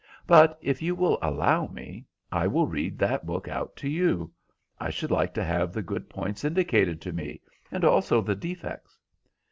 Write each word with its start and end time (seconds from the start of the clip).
But 0.25 0.57
if 0.63 0.81
you 0.81 0.95
will 0.95 1.19
allow 1.21 1.67
me, 1.67 2.07
I 2.31 2.47
will 2.47 2.65
read 2.65 2.97
that 2.97 3.27
book 3.27 3.47
out 3.47 3.75
to 3.75 3.87
you. 3.87 4.31
I 4.79 4.89
should 4.89 5.11
like 5.11 5.31
to 5.35 5.43
have 5.43 5.71
the 5.71 5.83
good 5.83 6.09
points 6.09 6.43
indicated 6.43 6.99
to 7.01 7.13
me, 7.13 7.39
and 7.71 7.85
also 7.85 8.19
the 8.19 8.33
defects." 8.33 8.97